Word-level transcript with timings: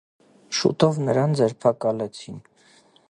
Շուտով 0.59 0.97
նրան 1.09 1.35
ձերբակալեցին։ 1.41 2.41